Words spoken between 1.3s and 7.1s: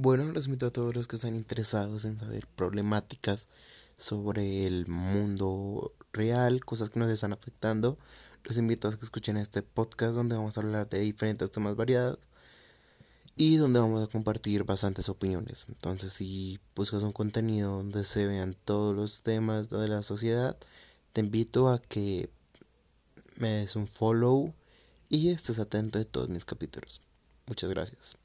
interesados en saber problemáticas sobre el mundo real, cosas que nos